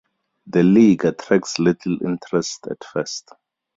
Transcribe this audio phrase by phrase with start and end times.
[0.47, 3.33] The league attracts little interest at first.